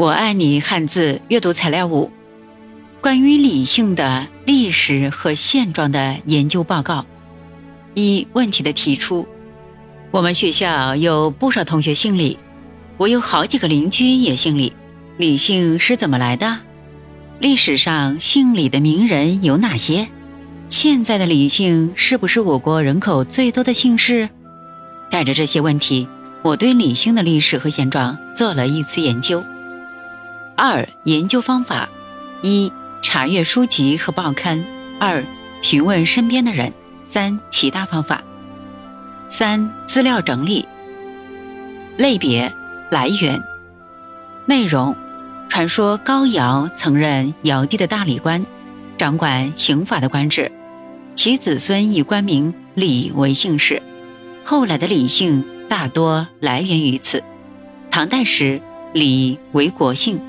[0.00, 2.10] 我爱你汉字阅读材料五：
[3.02, 7.04] 关于理性的历史和现状的研究报告。
[7.92, 9.28] 一、问题的提出。
[10.10, 12.38] 我们学校有不少同学姓李，
[12.96, 14.72] 我有好几个邻居也姓李。
[15.18, 16.60] 李姓是怎么来的？
[17.38, 20.08] 历史上姓李的名人有哪些？
[20.70, 24.30] 现在的李姓是不是我国人口最多的姓氏？
[25.10, 26.08] 带着这些问题，
[26.42, 29.44] 我对李姓的历史和现状做了一次研究。
[30.62, 31.88] 二、研究方法：
[32.42, 32.70] 一、
[33.00, 34.62] 查阅书籍和报刊；
[35.00, 35.24] 二、
[35.62, 36.70] 询问身边的人；
[37.06, 38.22] 三、其他方法。
[39.30, 40.68] 三、资料整理。
[41.96, 42.52] 类别：
[42.90, 43.42] 来源。
[44.44, 44.94] 内容：
[45.48, 48.44] 传说高尧曾任尧帝的大理官，
[48.98, 50.52] 掌管刑法的官制，
[51.14, 53.80] 其子孙以官名李为姓氏。
[54.44, 57.24] 后来的李姓大多来源于此。
[57.90, 58.60] 唐代时，
[58.92, 60.20] 李为国姓。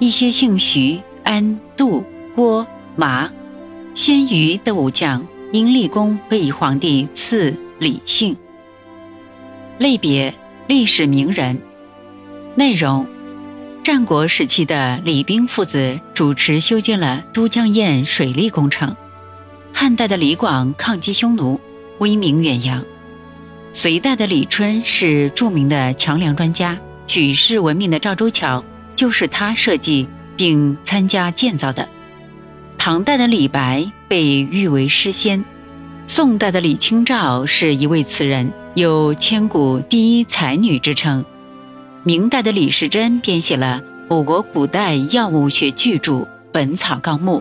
[0.00, 2.02] 一些姓徐、安、杜、
[2.34, 3.30] 郭、麻、
[3.94, 8.34] 鲜于的武将因立功被皇帝赐李姓。
[9.76, 10.32] 类别：
[10.66, 11.60] 历史名人。
[12.54, 13.06] 内容：
[13.84, 18.96] 战国时期的李冰父子主持修建了都江堰水利工程。
[19.70, 21.60] 汉代的李广抗击匈奴，
[21.98, 22.82] 威名远扬。
[23.74, 28.64] 隋代的李春是著名的桥梁专家，举世闻名的赵州桥。
[29.00, 30.06] 就是他设计
[30.36, 31.88] 并参加建造的。
[32.76, 35.42] 唐代的李白被誉为诗仙，
[36.06, 41.24] 宋代的李清照是一位词人，有千古第一才女之称。
[42.04, 46.12] 明代的李时珍编写了我国古代药物学巨著
[46.52, 47.38] 《本草纲目》。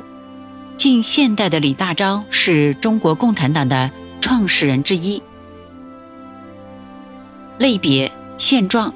[0.77, 5.21] 近现代的李大钊是中国共产党的创始人之一。
[7.57, 8.93] 类别现状，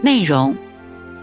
[0.00, 0.56] 内容。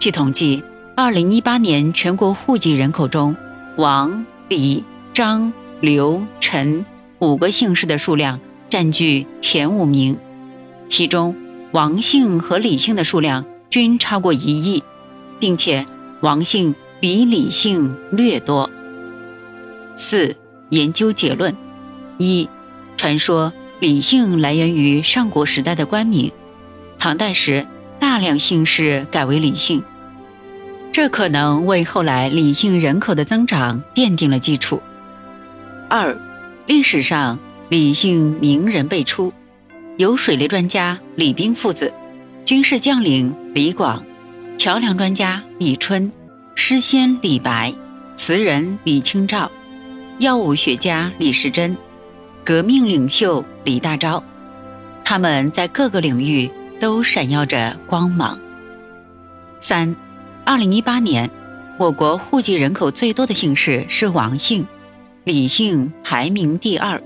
[0.04, 0.62] 据统计，
[0.94, 3.34] 二零一八年全国户籍人口中，
[3.78, 6.84] 王、李、张、刘、陈
[7.20, 10.18] 五个姓氏的数量占据前五名，
[10.90, 11.34] 其中
[11.72, 14.82] 王姓和李姓的数量均超过一亿，
[15.40, 15.86] 并且
[16.20, 18.68] 王姓比李姓略多。
[19.96, 20.36] 四、
[20.68, 21.56] 研究结论：
[22.18, 22.46] 一、
[22.98, 23.50] 传说
[23.80, 26.30] 李姓来源于上古时代的官名，
[26.98, 27.66] 唐代时
[27.98, 29.82] 大量姓氏改为李姓。
[30.94, 34.80] 这可能为后来李姓人口的增长奠定了基础。
[35.90, 36.16] 二，
[36.68, 37.36] 历史上
[37.68, 39.32] 李姓名人辈出，
[39.96, 41.92] 有水利专家李冰父子，
[42.44, 44.04] 军事将领李广，
[44.56, 46.12] 桥梁专家李春，
[46.54, 47.74] 诗仙李白，
[48.14, 49.50] 词人李清照，
[50.20, 51.76] 药物学家李时珍，
[52.44, 54.22] 革命领袖李大钊，
[55.04, 58.38] 他们在各个领域都闪耀着光芒。
[59.60, 59.92] 三。
[60.46, 61.30] 二零一八年，
[61.78, 64.66] 我国户籍人口最多的姓氏是王姓，
[65.24, 67.02] 李姓排名第二。